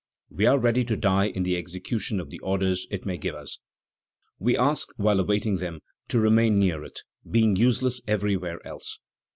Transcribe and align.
We 0.31 0.47
are 0.47 0.57
ready 0.57 0.83
to 0.85 0.97
die 0.97 1.25
in 1.27 1.43
the 1.43 1.55
execution 1.55 2.19
of 2.19 2.31
the 2.31 2.39
orders 2.39 2.87
it 2.89 3.05
may 3.05 3.19
give 3.19 3.35
us. 3.35 3.59
We 4.39 4.57
ask, 4.57 4.89
while 4.97 5.19
awaiting 5.19 5.57
them, 5.57 5.81
to 6.07 6.19
remain 6.19 6.57
near 6.57 6.83
it, 6.83 7.01
being 7.29 7.55
useless 7.55 8.01
everywhere 8.07 8.59
else." 8.65 8.97